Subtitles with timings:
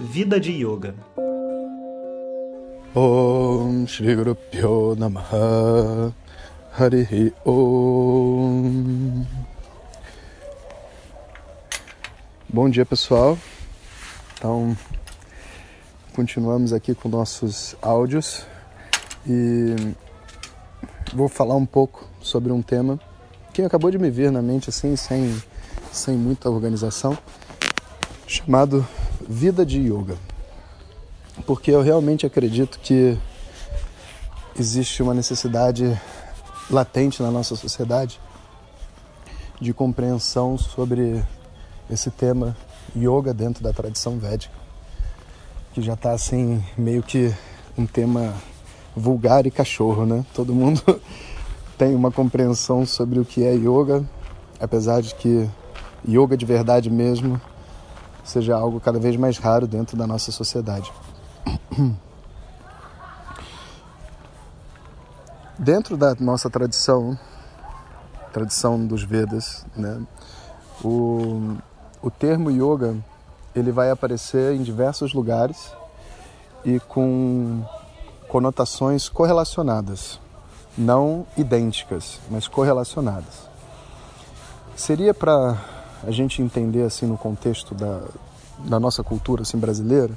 [0.00, 0.94] Vida de Yoga.
[2.94, 4.34] Om Shri Guru
[4.96, 6.14] Namaha.
[6.72, 9.26] Harihi Om.
[12.48, 13.38] Bom dia pessoal,
[14.32, 14.74] então
[16.14, 18.46] continuamos aqui com nossos áudios
[19.26, 19.74] e
[21.12, 22.98] vou falar um pouco sobre um tema
[23.52, 25.40] que acabou de me vir na mente assim, sem,
[25.92, 27.18] sem muita organização,
[28.26, 28.86] chamado
[29.28, 30.16] vida de yoga.
[31.46, 33.16] Porque eu realmente acredito que
[34.58, 35.98] existe uma necessidade
[36.70, 38.20] latente na nossa sociedade
[39.60, 41.22] de compreensão sobre
[41.90, 42.56] esse tema
[42.96, 44.54] yoga dentro da tradição védica,
[45.72, 47.34] que já está assim meio que
[47.76, 48.34] um tema
[48.96, 50.24] vulgar e cachorro, né?
[50.34, 50.82] Todo mundo
[51.76, 54.04] tem uma compreensão sobre o que é yoga,
[54.58, 55.48] apesar de que
[56.08, 57.40] yoga de verdade mesmo
[58.24, 60.92] seja algo cada vez mais raro dentro da nossa sociedade.
[65.58, 67.18] Dentro da nossa tradição,
[68.32, 70.00] tradição dos Vedas, né,
[70.82, 71.58] o,
[72.00, 72.96] o termo yoga
[73.54, 75.72] ele vai aparecer em diversos lugares
[76.64, 77.62] e com
[78.28, 80.20] conotações correlacionadas,
[80.78, 83.50] não idênticas, mas correlacionadas.
[84.76, 85.58] Seria para
[86.04, 88.02] a gente entender assim no contexto da,
[88.58, 90.14] da nossa cultura assim brasileira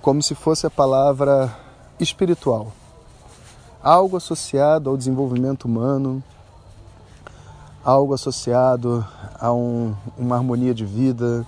[0.00, 1.54] como se fosse a palavra
[1.98, 2.72] espiritual.
[3.82, 6.22] Algo associado ao desenvolvimento humano
[7.84, 9.02] algo associado
[9.40, 11.46] a um, uma harmonia de vida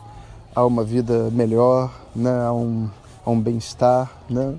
[0.55, 2.89] a uma vida melhor né a um,
[3.27, 4.55] um bem-estar né.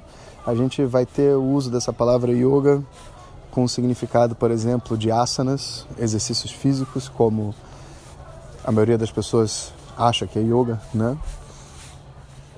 [0.45, 2.83] A gente vai ter o uso dessa palavra yoga
[3.49, 7.55] com o significado por exemplo de asanas exercícios físicos como
[8.63, 11.17] a maioria das pessoas acha que é yoga, né?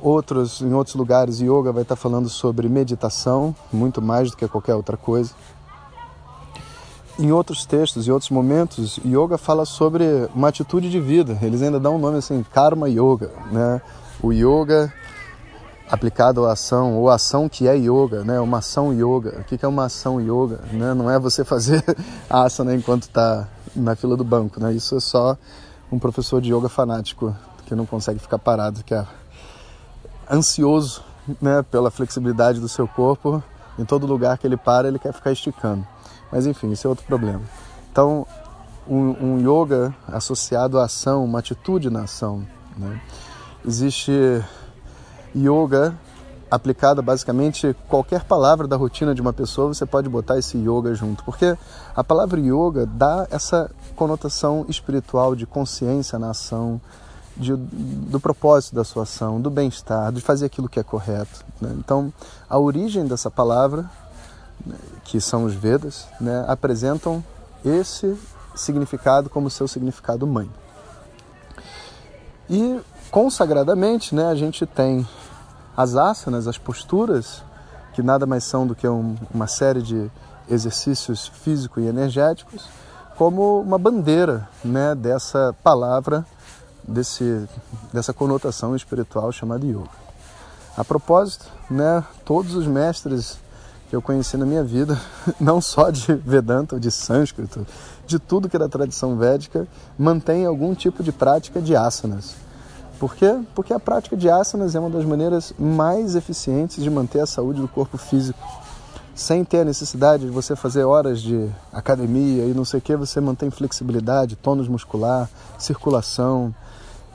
[0.01, 4.75] Outros, em outros lugares, yoga vai estar falando sobre meditação, muito mais do que qualquer
[4.75, 5.31] outra coisa.
[7.17, 10.03] Em outros textos, em outros momentos, yoga fala sobre
[10.35, 11.37] uma atitude de vida.
[11.41, 13.81] Eles ainda dão um nome assim, karma yoga, né?
[14.21, 14.91] O yoga
[15.89, 18.39] aplicado à ação, ou ação que é yoga, né?
[18.39, 19.39] Uma ação yoga.
[19.39, 20.59] O que é uma ação yoga?
[20.71, 20.93] Né?
[20.93, 21.83] Não é você fazer
[22.29, 24.73] asana enquanto está na fila do banco, né?
[24.73, 25.37] Isso é só
[25.91, 27.35] um professor de yoga fanático
[27.65, 29.05] que não consegue ficar parado, que é
[30.29, 31.03] ansioso
[31.41, 33.43] né, pela flexibilidade do seu corpo.
[33.77, 35.85] Em todo lugar que ele para, ele quer ficar esticando.
[36.31, 37.41] Mas enfim, esse é outro problema.
[37.91, 38.27] Então,
[38.87, 42.45] um, um yoga associado à ação, uma atitude na ação.
[42.77, 43.01] Né?
[43.65, 44.11] Existe
[45.35, 45.97] yoga
[46.53, 51.23] aplicada basicamente qualquer palavra da rotina de uma pessoa, você pode botar esse yoga junto,
[51.23, 51.57] porque
[51.95, 56.79] a palavra yoga dá essa conotação espiritual de consciência na ação,
[57.35, 61.43] de, do propósito da sua ação, do bem-estar, de fazer aquilo que é correto.
[61.59, 61.73] Né?
[61.79, 62.13] Então,
[62.47, 63.89] a origem dessa palavra,
[64.63, 64.75] né,
[65.05, 67.23] que são os Vedas, né, apresentam
[67.65, 68.15] esse
[68.53, 70.47] significado como seu significado mãe.
[72.47, 75.07] E consagradamente, né, a gente tem
[75.75, 77.43] as asanas, as posturas,
[77.93, 80.09] que nada mais são do que um, uma série de
[80.49, 82.67] exercícios físicos e energéticos,
[83.17, 86.25] como uma bandeira né, dessa palavra,
[86.87, 87.47] desse,
[87.91, 89.89] dessa conotação espiritual chamada yoga.
[90.75, 93.37] A propósito, né, todos os mestres
[93.89, 94.99] que eu conheci na minha vida,
[95.39, 97.65] não só de Vedanta, de sânscrito,
[98.07, 99.67] de tudo que da tradição védica,
[99.97, 102.35] mantêm algum tipo de prática de asanas.
[103.03, 103.37] Por quê?
[103.53, 107.59] Porque a prática de asanas é uma das maneiras mais eficientes de manter a saúde
[107.59, 108.39] do corpo físico.
[109.13, 112.95] Sem ter a necessidade de você fazer horas de academia e não sei o que,
[112.95, 115.29] você mantém flexibilidade, tônus muscular,
[115.59, 116.55] circulação,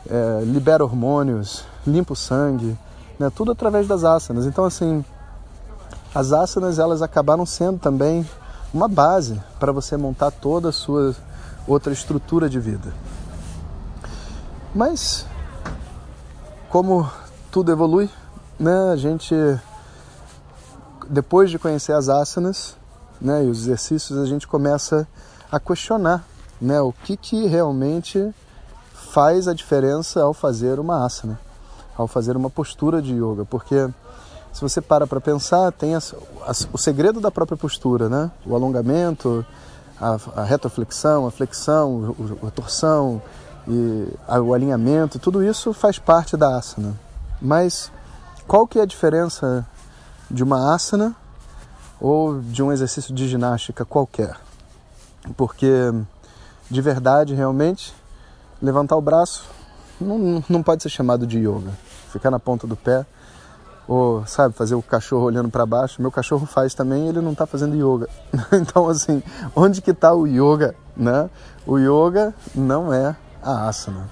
[0.07, 2.77] é, libera hormônios, limpa o sangue,
[3.19, 3.33] né?
[3.35, 4.45] tudo através das asanas.
[4.45, 5.03] Então, assim,
[6.15, 8.29] as asanas elas acabaram sendo também
[8.75, 11.17] uma base para você montar toda a sua
[11.67, 12.93] outra estrutura de vida.
[14.75, 15.25] Mas
[16.69, 17.11] como
[17.51, 18.11] tudo evolui,
[18.59, 19.35] né, a gente
[21.09, 22.77] depois de conhecer as asanas,
[23.21, 25.09] né, e os exercícios, a gente começa
[25.51, 26.25] a questionar,
[26.61, 28.35] né, o que que realmente
[28.93, 31.41] faz a diferença ao fazer uma asana.
[31.97, 33.89] ao fazer uma postura de yoga, porque
[34.53, 36.15] se você para para pensar, tem as,
[36.47, 38.31] as, o segredo da própria postura, né?
[38.47, 39.45] O alongamento,
[40.01, 42.15] a, a retroflexão, a flexão,
[42.47, 43.21] a torção
[43.69, 46.99] e o alinhamento, tudo isso faz parte da asana.
[47.41, 47.93] Mas
[48.47, 49.67] qual que é a diferença
[50.31, 51.15] de uma asana
[52.01, 54.37] ou de um exercício de ginástica qualquer?
[55.37, 55.93] Porque
[56.71, 57.95] de verdade, realmente,
[58.61, 59.45] levantar o braço
[60.01, 61.73] não, não pode ser chamado de yoga.
[62.11, 63.05] Ficar na ponta do pé
[63.87, 67.47] ou sabe fazer o cachorro olhando para baixo meu cachorro faz também ele não está
[67.47, 68.07] fazendo yoga
[68.53, 69.23] então assim
[69.57, 71.31] onde que está o yoga né
[71.67, 73.17] o yoga não é
[73.49, 74.09] a asana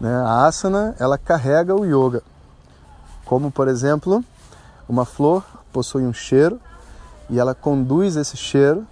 [0.00, 2.22] né a asana ela carrega o yoga
[3.24, 4.24] como por exemplo
[4.88, 6.60] uma flor possui um cheiro
[7.28, 8.86] e ela conduz esse cheiro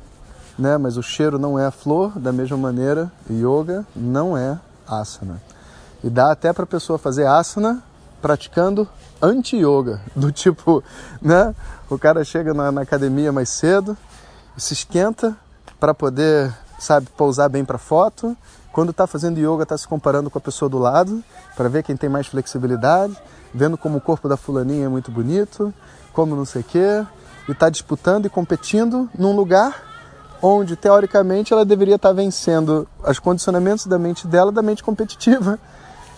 [0.59, 5.41] né mas o cheiro não é a flor da mesma maneira yoga não é asana
[6.03, 7.83] e dá até para a pessoa fazer asana
[8.21, 8.89] praticando
[9.21, 10.83] anti-yoga, do tipo,
[11.21, 11.55] né?
[11.89, 13.97] O cara chega na, na academia mais cedo,
[14.57, 15.37] se esquenta
[15.79, 18.37] para poder, sabe, pousar bem para foto.
[18.73, 21.23] Quando está fazendo yoga, está se comparando com a pessoa do lado
[21.57, 23.17] para ver quem tem mais flexibilidade,
[23.53, 25.73] vendo como o corpo da fulaninha é muito bonito,
[26.13, 27.05] como não sei o quê,
[27.49, 29.91] e está disputando e competindo num lugar
[30.41, 35.59] onde teoricamente ela deveria estar tá vencendo os condicionamentos da mente dela, da mente competitiva.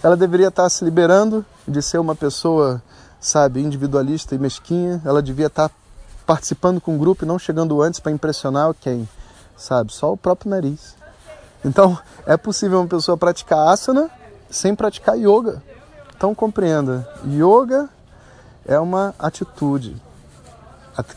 [0.02, 2.80] Ela deveria estar tá se liberando de ser uma pessoa
[3.24, 5.00] sabe, individualista e mesquinha.
[5.04, 5.74] Ela devia estar tá
[6.26, 9.08] participando com o grupo e não chegando antes para impressionar quem,
[9.56, 10.94] sabe, só o próprio nariz.
[11.64, 14.10] Então, é possível uma pessoa praticar asana
[14.50, 15.62] sem praticar yoga.
[16.16, 17.88] Então, compreenda, yoga
[18.66, 20.00] é uma atitude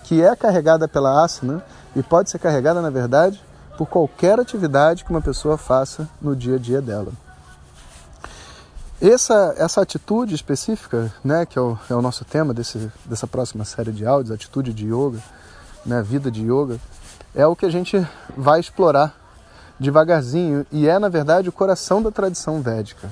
[0.03, 1.63] que é carregada pela asana
[1.95, 3.41] e pode ser carregada, na verdade,
[3.77, 7.11] por qualquer atividade que uma pessoa faça no dia a dia dela.
[8.99, 13.63] Essa, essa atitude específica, né, que é o, é o nosso tema desse, dessa próxima
[13.63, 15.19] série de áudios, atitude de yoga,
[15.85, 16.79] né, vida de yoga,
[17.35, 18.03] é o que a gente
[18.35, 19.13] vai explorar
[19.79, 23.11] devagarzinho e é, na verdade, o coração da tradição védica.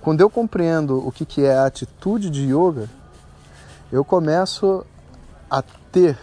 [0.00, 2.88] Quando eu compreendo o que, é a atitude de yoga,
[3.92, 4.84] eu começo
[5.50, 5.62] a
[5.92, 6.16] ter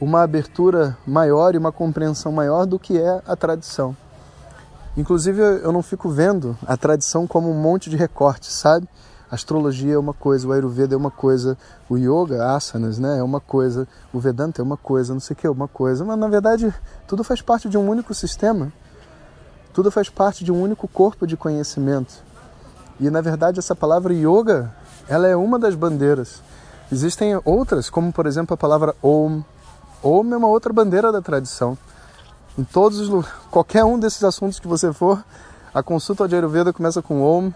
[0.00, 3.96] uma abertura maior e uma compreensão maior do que é a tradição.
[4.96, 8.88] Inclusive, eu não fico vendo a tradição como um monte de recortes, sabe?
[9.30, 11.58] A astrologia é uma coisa, o Ayurveda é uma coisa,
[11.90, 15.36] o Yoga, asanas, né, é uma coisa, o Vedanta é uma coisa, não sei o
[15.36, 16.04] que é uma coisa.
[16.04, 16.72] Mas, na verdade,
[17.06, 18.72] tudo faz parte de um único sistema.
[19.76, 22.14] Tudo faz parte de um único corpo de conhecimento.
[22.98, 24.72] E, na verdade, essa palavra Yoga,
[25.06, 26.42] ela é uma das bandeiras.
[26.90, 29.42] Existem outras, como, por exemplo, a palavra Om.
[30.02, 31.76] Om é uma outra bandeira da tradição.
[32.56, 35.22] Em todos os qualquer um desses assuntos que você for,
[35.74, 37.52] a consulta de Ayurveda começa com Om,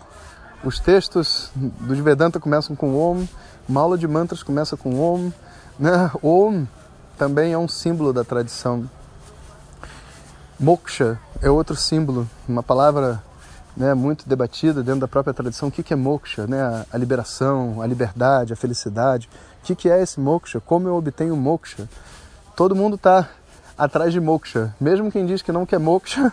[0.63, 3.27] os textos dos Vedanta começam com Om,
[3.67, 5.33] uma aula de mantras começa com Om,
[5.79, 6.11] né?
[6.23, 6.67] Om
[7.17, 8.87] também é um símbolo da tradição.
[10.61, 13.23] Moksha é outro símbolo, uma palavra
[13.75, 15.71] né, muito debatida dentro da própria tradição.
[15.71, 16.47] O que é moksha?
[16.47, 16.61] Né?
[16.61, 19.27] A, a liberação, a liberdade, a felicidade.
[19.63, 20.61] O que é esse moksha?
[20.61, 21.89] Como eu obtenho moksha?
[22.55, 23.31] Todo mundo está
[23.79, 24.75] atrás de moksha.
[24.79, 26.31] Mesmo quem diz que não quer moksha,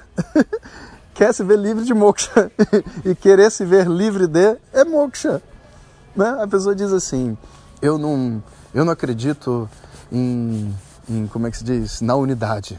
[1.16, 2.52] quer se ver livre de moksha.
[3.06, 5.42] e querer se ver livre de é moksha.
[6.14, 6.38] Né?
[6.42, 7.38] A pessoa diz assim:
[7.82, 8.44] eu não,
[8.74, 9.70] eu não acredito
[10.12, 10.76] em,
[11.10, 12.78] em, como é que se diz, na unidade.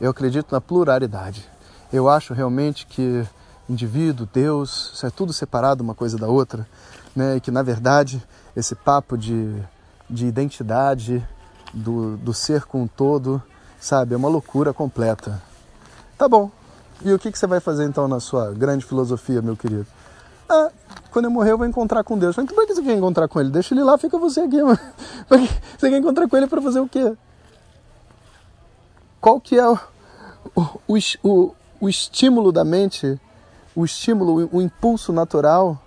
[0.00, 1.48] Eu acredito na pluralidade.
[1.92, 3.26] Eu acho realmente que
[3.68, 6.66] indivíduo, Deus, isso é tudo separado uma coisa da outra,
[7.14, 7.36] né?
[7.36, 8.22] E que na verdade
[8.56, 9.54] esse papo de,
[10.08, 11.26] de identidade
[11.72, 13.42] do, do ser com o todo
[13.80, 15.40] Sabe, é uma loucura completa.
[16.16, 16.50] Tá bom.
[17.04, 19.86] E o que, que você vai fazer então na sua grande filosofia, meu querido?
[20.48, 20.70] Ah,
[21.12, 22.36] quando eu morrer eu vou encontrar com Deus.
[22.36, 23.50] Mas por que você quer encontrar com Ele?
[23.50, 24.60] Deixa Ele lá, fica você aqui.
[24.60, 24.78] Mano.
[25.78, 27.14] Você quer encontrar com Ele para fazer o quê?
[29.20, 29.78] Qual que é o,
[30.54, 33.20] o, o, o estímulo da mente,
[33.74, 35.80] o estímulo, o impulso natural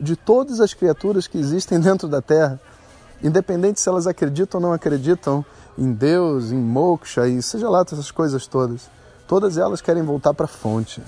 [0.00, 2.60] de todas as criaturas que existem dentro da Terra?
[3.22, 5.44] Independente se elas acreditam ou não acreditam,
[5.78, 8.90] em Deus, em moksha e seja lá essas coisas todas.
[9.28, 11.02] Todas elas querem voltar para a fonte.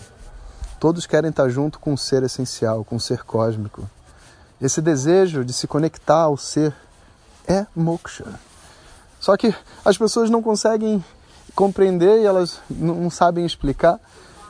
[0.79, 3.89] Todos querem estar junto com o ser essencial, com o ser cósmico.
[4.61, 6.75] Esse desejo de se conectar ao ser
[7.47, 8.25] é moksha.
[9.19, 9.55] Só que
[9.85, 11.05] as pessoas não conseguem
[11.55, 14.01] compreender e elas não sabem explicar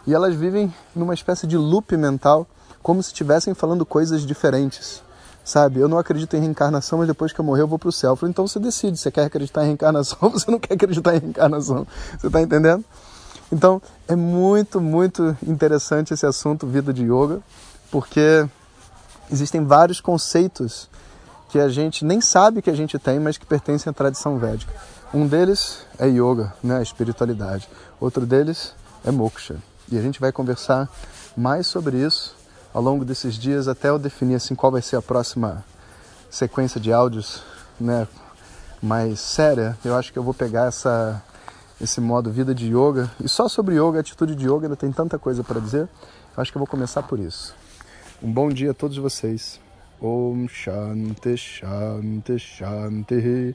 [0.07, 2.47] e elas vivem numa espécie de loop mental,
[2.83, 5.03] como se estivessem falando coisas diferentes
[5.45, 5.79] sabe?
[5.79, 8.19] Eu não acredito em reencarnação, mas depois que eu morrer eu vou para o céu.
[8.23, 11.87] Então você decide, você quer acreditar em reencarnação ou você não quer acreditar em reencarnação.
[12.19, 12.83] Você está entendendo?
[13.53, 17.41] Então, é muito, muito interessante esse assunto, vida de yoga,
[17.91, 18.49] porque
[19.31, 20.89] existem vários conceitos
[21.51, 24.73] que a gente nem sabe que a gente tem, mas que pertencem à tradição védica.
[25.15, 27.69] Um deles é yoga, né, a espiritualidade.
[28.01, 29.59] Outro deles é moksha.
[29.89, 30.91] E a gente vai conversar
[31.37, 32.35] mais sobre isso
[32.73, 35.65] ao longo desses dias até eu definir assim qual vai ser a próxima
[36.29, 37.45] sequência de áudios,
[37.79, 38.09] né,
[38.83, 39.79] mais séria.
[39.85, 41.23] Eu acho que eu vou pegar essa
[41.81, 45.17] esse modo vida de yoga e só sobre yoga, atitude de yoga, ainda tem tanta
[45.17, 45.89] coisa para dizer.
[46.37, 47.55] Eu acho que eu vou começar por isso.
[48.21, 49.61] Um bom dia a todos vocês.
[50.01, 53.55] Om Shanti Shanti Shanti